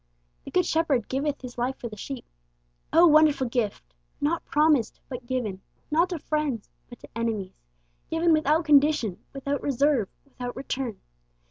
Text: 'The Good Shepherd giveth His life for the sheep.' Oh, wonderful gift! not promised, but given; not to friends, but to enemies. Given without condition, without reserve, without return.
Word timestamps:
'The 0.45 0.49
Good 0.49 0.65
Shepherd 0.65 1.07
giveth 1.09 1.41
His 1.41 1.59
life 1.59 1.77
for 1.77 1.87
the 1.87 1.95
sheep.' 1.95 2.25
Oh, 2.91 3.05
wonderful 3.05 3.47
gift! 3.47 3.93
not 4.19 4.43
promised, 4.45 4.99
but 5.09 5.27
given; 5.27 5.61
not 5.91 6.09
to 6.09 6.17
friends, 6.17 6.71
but 6.89 6.97
to 7.01 7.09
enemies. 7.15 7.53
Given 8.09 8.33
without 8.33 8.65
condition, 8.65 9.23
without 9.31 9.61
reserve, 9.61 10.09
without 10.25 10.55
return. 10.55 10.99